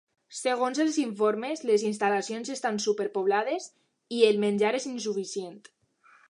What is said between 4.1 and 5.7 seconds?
i el menjar és insuficient.